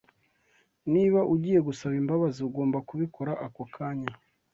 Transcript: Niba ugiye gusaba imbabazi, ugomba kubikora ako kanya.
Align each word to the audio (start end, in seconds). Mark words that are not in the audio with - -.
Niba 0.93 1.19
ugiye 1.33 1.59
gusaba 1.67 1.93
imbabazi, 2.01 2.39
ugomba 2.49 2.77
kubikora 2.87 3.31
ako 3.45 3.63
kanya. 3.73 4.11